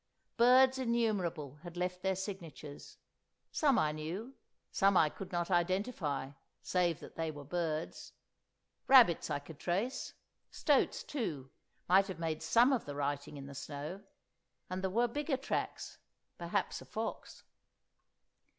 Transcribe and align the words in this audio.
Birds 0.35 0.79
innumerable 0.79 1.57
had 1.61 1.77
left 1.77 2.01
their 2.01 2.15
signatures; 2.15 2.97
some 3.51 3.77
I 3.77 3.91
knew, 3.91 4.33
some 4.71 4.97
I 4.97 5.09
could 5.11 5.31
not 5.31 5.51
identify, 5.51 6.31
save 6.63 6.99
that 7.01 7.15
they 7.15 7.29
were 7.29 7.43
birds. 7.43 8.13
Rabbits 8.87 9.29
I 9.29 9.37
could 9.37 9.59
trace; 9.59 10.13
stoats, 10.49 11.03
too, 11.03 11.51
might 11.87 12.07
have 12.07 12.17
made 12.17 12.41
some 12.41 12.73
of 12.73 12.85
the 12.85 12.95
writing 12.95 13.37
in 13.37 13.45
the 13.45 13.53
snow; 13.53 14.01
and 14.71 14.81
there 14.81 14.89
were 14.89 15.07
bigger 15.07 15.37
tracks—perhaps 15.37 16.81
a 16.81 16.85
fox. 16.85 17.43